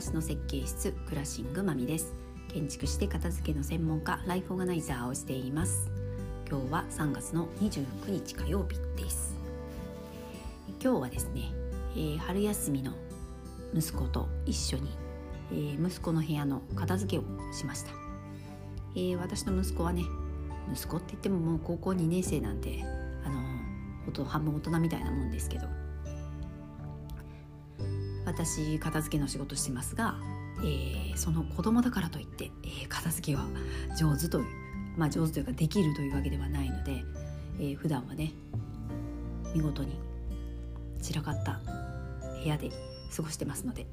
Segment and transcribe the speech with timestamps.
[0.00, 2.14] らしの設計室クラッシングマミです。
[2.48, 5.90] 建築して片付けの専門家ライフオーガナイザーをしています。
[6.48, 9.34] 今日は3月の29日火曜日です。
[10.82, 11.52] 今日はですね、
[11.92, 12.94] えー、春休みの
[13.74, 14.88] 息子と一緒に、
[15.52, 17.90] えー、息子の部屋の片付けをしました、
[18.94, 20.04] えー、私の息子はね
[20.72, 22.82] 息子って言ってももう高校2年生なんで
[23.22, 25.66] あの半分大人みたいなもんですけど
[28.30, 30.14] 私片付けの仕事してますが、
[30.60, 33.44] えー、その子供だからといって、えー、片付けは
[33.98, 34.46] 上手という
[34.96, 37.04] まあ上手というかできるというわけではないので、
[37.58, 38.32] えー、普段はね
[39.54, 39.98] 見事に
[41.02, 41.60] 散らかった
[42.42, 42.70] 部屋で
[43.14, 43.86] 過ごしてますので、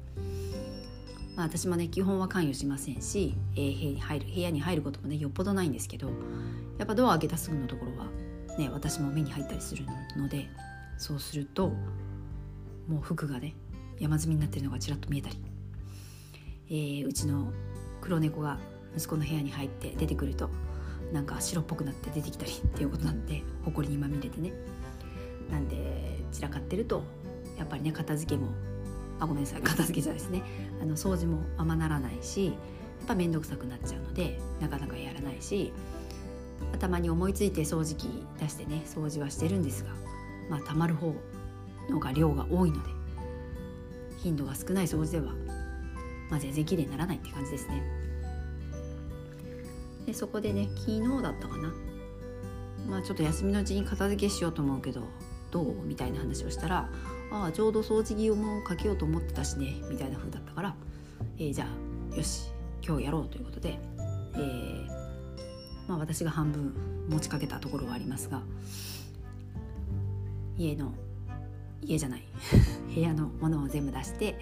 [1.34, 6.10] まあ、私もね基本は関与しませんし、えー、部屋に入る部屋に入ることもねよっぽどないんですけど
[6.78, 8.06] やっぱドア開けたすぐのところは
[8.56, 9.84] ね私も目に入ったりする
[10.16, 10.48] ので
[10.96, 11.72] そうすると
[12.88, 13.54] もう服がね
[14.00, 15.36] 山積みになってるのがちらっと見えたり、
[16.70, 17.52] えー、うちの
[18.00, 18.58] 黒猫が
[18.96, 20.50] 息子の部屋に入って出てくると
[21.12, 24.52] なんか白っぽくなって出てきたり っていうことなんで埃にまみれてね。
[25.50, 27.02] なんで散らかってると
[27.56, 28.48] やっぱりね片付けも
[29.18, 30.42] あごめんなさい片付けじゃないですね。
[30.82, 32.54] あの掃除もあまならないしやっ
[33.06, 35.72] ぱ面倒くさくなっちゃうのでなかなかやらないし
[36.78, 38.08] たまに思いついて掃除機
[38.38, 39.90] 出してね掃除はしてるんですが
[40.50, 41.14] まあたまる方
[41.88, 42.97] のが量が多いので
[44.22, 45.32] 頻度が少ない掃除では、
[46.30, 47.82] まあ、全然きれいにならないって感じですね。
[50.06, 51.72] でそこでね昨日だったかな
[52.88, 55.02] まあちょっと休みのうちに片付けしようと思うけど
[55.50, 56.88] どうみたいな話をしたら
[57.30, 60.74] 「ああちょうど掃除機をもうかけようと思ってたしね」みたいな風だったから
[61.38, 61.66] 「えー、じゃ
[62.12, 62.50] あよし
[62.82, 63.78] 今日やろう」ということで、
[64.34, 64.88] えー
[65.88, 66.74] まあ、私が半分
[67.10, 68.42] 持ちかけたところはありますが
[70.56, 70.92] 家の
[71.82, 72.22] 家じゃない
[72.94, 74.36] 部屋のものを全部出して、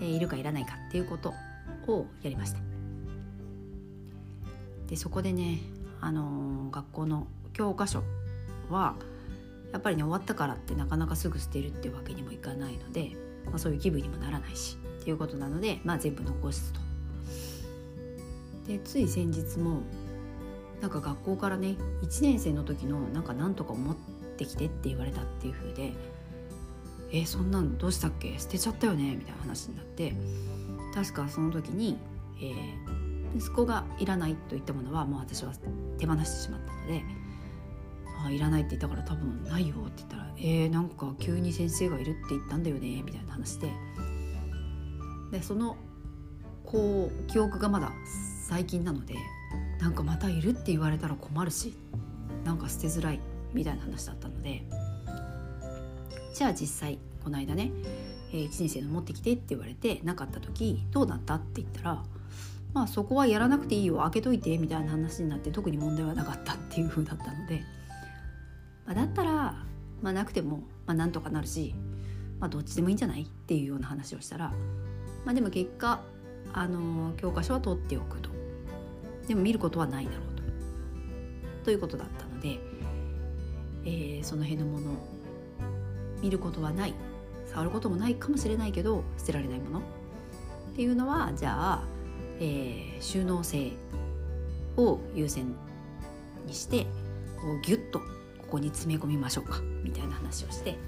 [0.00, 1.34] えー、いるかいらないかっていうこと
[1.86, 2.58] をやりました
[4.88, 5.60] でそこでね、
[6.00, 8.02] あのー、学校の教科書
[8.70, 8.96] は
[9.72, 13.16] やっぱりね終わったからってなかなかすぐ捨てるっていうわけにもいかないので、
[13.46, 16.80] まあ、そういう気分にもならないしっていうことなので、まあ、全部残すと。
[18.66, 19.80] でつい先日も
[20.80, 24.02] なんか学校からね1年生の時のなんかなんとか思って
[24.44, 25.92] きてって言われたっていう風で
[27.14, 28.38] え、そんなんどうしたっけ？
[28.38, 29.14] 捨てちゃったよね？
[29.16, 30.14] みたいな話になって
[30.94, 31.98] 確かその時に、
[32.40, 35.52] えー、息子がいらないといったものはもう私は
[35.98, 37.02] 手放してしまったので
[38.24, 43.70] 「あいらない」って言ったから多分「ないよ」って言ったら「えー、なんか急に先生がいるって言ったんだよね」みたいな話で
[45.30, 45.76] でその
[46.64, 47.92] こう記憶がまだ
[48.48, 49.16] 最近なので
[49.80, 51.76] なんかまたいるって言われたら困るし
[52.44, 53.20] なんか捨てづらい。
[53.52, 54.64] みたいな話だったので。
[56.34, 57.70] じゃあ実際この間ね、
[58.32, 62.02] えー、1年生の持ってきてって言われてなかった時どうなったって言ったら
[62.72, 67.62] まあそこはやらなくていいよ開けといてみたいな話になって特に問題はなかったっていう風だったので、
[68.86, 69.64] まあ、だったら、
[70.00, 71.74] まあ、なくても、まあ、なんとかなるし、
[72.40, 74.52] まあ、どっちでもいいんじゃないっていうような話をしたら、
[75.26, 76.00] まあ、でも結果、
[76.54, 78.30] あのー、教科書は取っておくと
[79.28, 80.42] でも見ることはないだろうと
[81.66, 82.58] ということだったので、
[83.84, 84.90] えー、その辺のもの。
[86.22, 86.94] 見ることはない。
[87.46, 89.78] 触ることもないかもしれないけど捨てられないもの。
[89.80, 89.82] っ
[90.74, 91.84] ていうのはじゃあ、
[92.40, 93.72] えー、収納性
[94.76, 95.54] を優先
[96.46, 96.84] にして
[97.40, 98.06] こうギュッとこ
[98.52, 99.60] こに詰め込みましょうか。
[99.82, 100.78] みたいな話をして。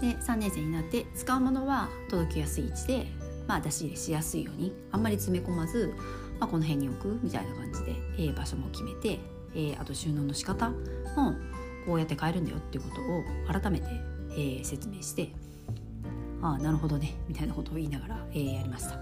[0.00, 3.06] で3年生になって使うものは届きやすい位置で、
[3.48, 4.72] まあ、出し入れしやすいように。
[4.92, 5.92] あんまり詰め込まず、
[6.38, 9.18] まあ、この辺に置くみたいな感じで、えー、場所も決めて、
[9.54, 10.76] えー、あと収納の仕方も
[11.86, 13.86] こうやって変えるんだよっていうことを改めて、
[14.32, 15.32] えー、説明して
[16.42, 18.98] ああなるほどねみたいなことを言いながら、えー、やりました。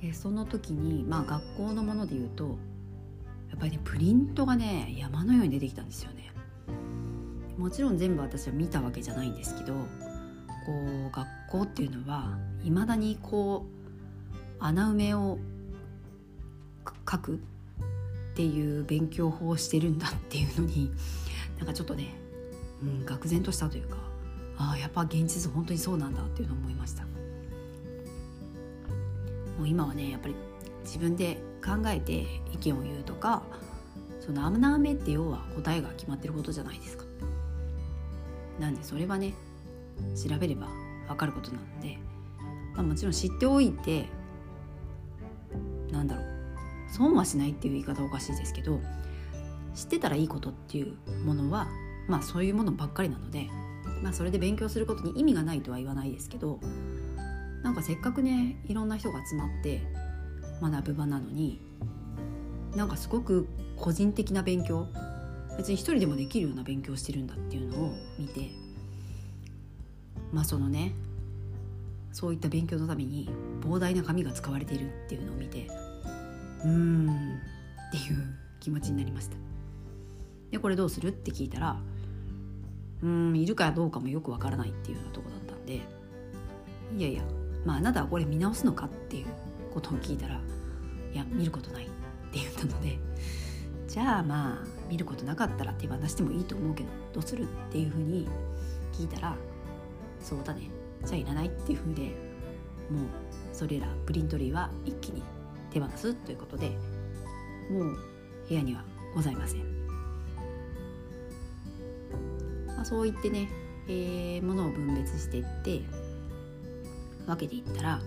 [0.00, 2.58] でその時にまあ学校のもので言うと
[3.50, 6.32] やっぱりねプリントがね山のように出てきたんですよね。
[7.56, 10.72] もちろん全部私は見たわけじゃないんですけどこ
[11.08, 15.38] う学校っていうのはいまだにこう穴埋めを
[17.08, 17.40] 書く
[18.32, 20.90] っていう勉強法をしてるんだっていうのに
[21.58, 22.14] なんかちょっとね、
[22.82, 23.98] うん、愕然としたというか
[24.56, 27.04] ああやっぱ現実本当にそうなんだっていうのを思いました。
[29.58, 30.34] もう今はねやっぱり
[30.82, 33.42] 自分で考えて意見を言うとか
[34.18, 37.04] その穴埋めって要は答えが決まってることじゃないですか。
[38.58, 39.34] なんでそれはね
[40.16, 40.68] 調べれば
[41.08, 41.98] 分かることなので、
[42.74, 44.06] まあ、もちろん知っておいて
[45.90, 46.31] なんだろう
[46.92, 48.80] 損はしないっていう言い方おかしいですけど
[49.74, 50.94] 知ってたらいいことっていう
[51.24, 51.66] ものは
[52.06, 53.48] まあそういうものばっかりなので
[54.02, 56.58] まあ、それで勉強することに意味がないとは言わないですけど
[57.62, 59.80] なんかせっかくねいろんな人が集まって
[60.60, 61.60] 学ぶ場なのに
[62.74, 64.88] なんかすごく個人的な勉強
[65.56, 68.50] 別に一人でもできるような勉強してるんだっていうのを見て
[70.32, 70.92] まあそのね
[72.12, 73.30] そういった勉強のために
[73.60, 75.68] 膨大な紙が使われているっていうのを見て
[76.64, 77.40] うーん。
[77.88, 78.24] っていう
[78.60, 79.36] 気持ちになりました。
[80.50, 81.08] でこれどうする？
[81.08, 81.76] って聞いたら
[83.02, 85.80] うんいるかどうかもよくわからないっていうようなとこだったんで
[86.96, 87.22] いやいや
[87.66, 89.26] まああなたはこれ見直すのかっていう
[89.74, 90.40] ことを聞いたら
[91.12, 91.92] いや見ることないって
[92.38, 92.98] 言ったので
[93.88, 97.44] じゃあまあ見ることなかったら手放してもいいと思うけどどうする？
[97.44, 98.28] っていうふうに
[98.92, 99.36] 聞いたら
[100.20, 100.70] そうだね。
[101.04, 102.12] じゃあいらないっていうふうでもう
[103.52, 105.22] それらプリント類は一気に
[105.72, 106.70] 手放すということで
[107.70, 107.98] もう
[108.48, 108.84] 部屋には
[109.14, 109.86] ございません、
[112.66, 113.48] まあ、そう言ってね、
[113.88, 115.82] えー、物を分別していって
[117.26, 118.00] 分けていったら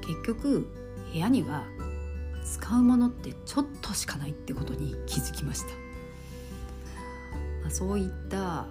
[0.00, 0.68] 結局
[1.12, 1.64] 部屋には
[2.44, 5.68] 使うものってちょっとしかないってことに気づきました、
[7.62, 8.66] まあ、そういった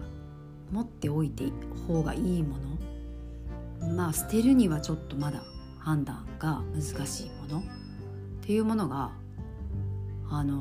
[0.72, 1.46] 持っておいて
[1.88, 5.44] 方がいいものまあ捨てるにはちょっとまだ
[5.80, 7.64] 判断が難しいもの
[8.45, 9.09] っていうものが
[10.30, 10.56] あの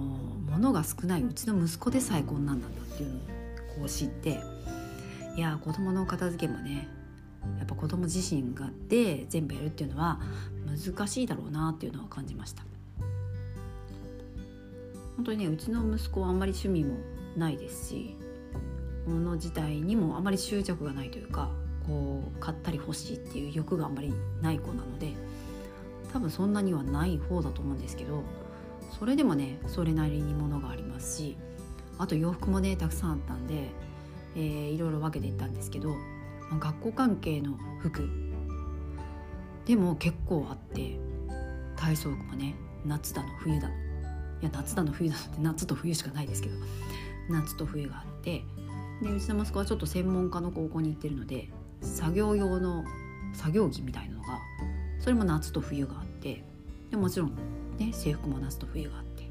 [0.50, 4.40] 物が少ないうちの息子でさえこんなんなんだっていうのをこう知って
[5.36, 6.88] いや子供の片付けもね
[7.58, 10.18] やっぱ子供自身がで全部やるっていうのは
[10.66, 12.64] 難しいだろうなっていうのは感じました。
[15.16, 16.96] 本当にねうちの息子はあんまり趣味も
[17.36, 18.16] ないですし
[19.06, 21.50] 物自体にもあまり執着がないというか
[21.86, 25.12] こう買ったり欲しいっていう欲があんまりない子なので
[26.14, 28.22] 多分そんなにはない方だと思うんですけど
[28.96, 31.36] それでもねそれなりに物がありますし
[31.98, 33.70] あと洋服もねたくさんあったんで、
[34.36, 35.96] えー、いろいろ分けていったんですけど、ま
[36.52, 38.08] あ、学校関係の服
[39.66, 41.00] でも結構あって
[41.74, 42.54] 体操服もね
[42.86, 43.78] 夏だの冬だのい
[44.42, 46.54] や夏だの冬だのって夏と冬しかないですけど
[47.28, 48.44] 夏と冬があって
[49.02, 51.48] でうちの息子はちょっと専門家の高校に行ってるので
[51.80, 52.84] 作業用の
[53.32, 54.38] 作業着みたいなのが
[55.00, 56.42] それも夏と冬があて
[56.90, 57.34] でもちろん、
[57.78, 59.28] ね、制服も夏と冬があって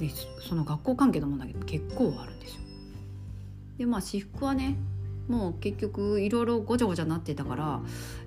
[0.00, 0.10] で
[0.48, 2.62] その学校関係のものだけ結構あるんですよ。
[3.78, 4.76] でまあ私服はね
[5.28, 7.80] もう結局いろいろごちゃごちゃなってたから、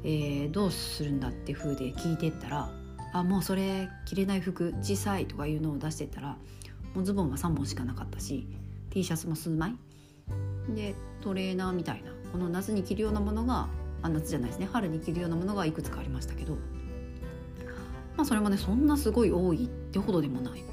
[0.04, 2.72] えー、どうするんだって風で聞いてったら
[3.12, 6.38] 「あもうそれ着れない服小さい」とかいうのを出してったら
[6.94, 8.48] もうズボンは3本しかなかったし
[8.90, 9.76] T シャツも数枚
[10.74, 13.68] でトレーナーみたいなこの夏に着るようなものが
[14.02, 16.58] あ夏じゃないですね春に着るようなものがいくつかありましたけど
[18.18, 20.64] まあそれもねそんなすごい多いってほどでもないっ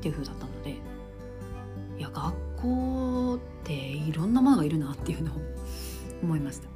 [0.00, 0.70] ていう風だったので
[1.98, 5.36] いや学校っていろんなものがいるなっていうのを
[6.22, 6.68] 思いました、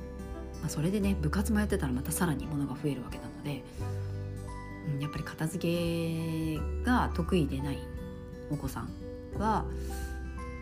[0.61, 3.63] まあ、それでね部活もやってたらまたさらにものが増えるわけなので、
[4.95, 7.79] うん、やっぱり片付けが得意でない
[8.51, 8.91] お子さん
[9.39, 9.65] は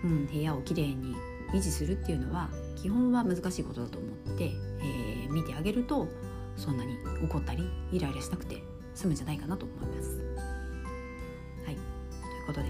[0.05, 1.17] うん、部屋をきれいに
[1.55, 6.07] 維持するっていうのは基本は難しいことだと思って、えー、見てあげると
[6.57, 8.63] そんなに怒ったりイライラしなくて
[8.95, 10.19] 済むんじゃないかなと思います。
[11.65, 12.69] はい、ということで、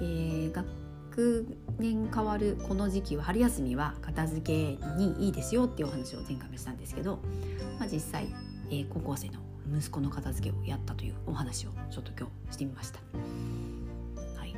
[0.00, 1.46] えー、学
[1.78, 7.18] 年変わるこの時期は春休みは片付けにいいですよっていうお話を前回もしたんですけど、
[7.78, 8.28] まあ、実際、
[8.70, 9.40] えー、高校生の
[9.76, 13.00] 息子の片付けをやったというお話をちょっと今日してみました。
[14.38, 14.54] はい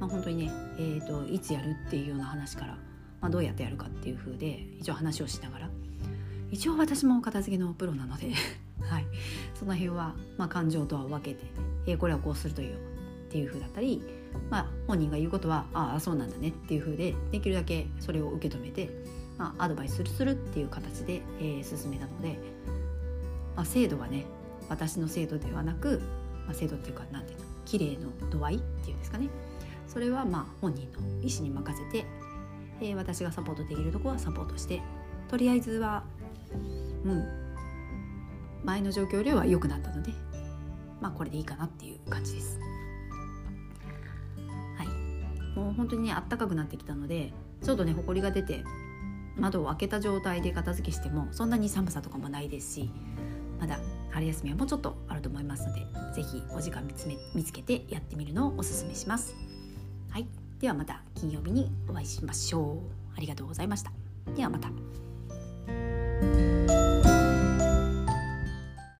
[0.00, 2.78] まあ、本当にね、えーと、いつやるっていうような話から、
[3.20, 5.70] まあ、どうやってやるかっていう風で一応話をしながら
[6.50, 8.32] 一応私も片付けのプロなので
[8.88, 9.04] はい、
[9.58, 11.44] その辺は、まあ、感情とは分けて、
[11.86, 14.02] えー、これはこうするといいよっていう風だったり、
[14.50, 18.90] まあ、本人が言うことはああそうなんだねっていう風でできるだけそれを受け止めて、
[19.38, 22.38] まあ、アドバイスするっていう形で、えー、進めたので、
[23.56, 24.26] まあ、精度はね
[24.68, 26.00] 私の精度ではなく、
[26.44, 29.28] まあ、精度っていうか何ていうの綺麗の度合いっていうんですかね。
[29.88, 32.04] それはまあ本人の意思に任せて、
[32.80, 34.82] えー、私がサポートできるとこはサポートして
[35.28, 36.04] とりあえずは
[37.04, 37.45] うん
[38.66, 40.12] 前の状況よりは良くなったので
[41.00, 42.58] まあこれでいいかなっていう感じです。
[44.76, 44.88] はい
[45.56, 47.32] もう本当にねあったかくなってきたので
[47.62, 48.64] ちょっとねほこりが出て
[49.36, 52.90] 窓を開けた状態で片付けしてもそんなに寒さとかもないですし
[53.60, 53.78] まだ
[54.10, 59.34] 春休みはもうちょっとあると思いますので是非お時間見つめ見つけてやってみるのをおすすめします。
[60.10, 60.26] はい、
[60.58, 62.78] ではまた金曜日にお会いしましょう。
[63.16, 63.92] ありがとうございました。
[64.34, 64.70] ではまた。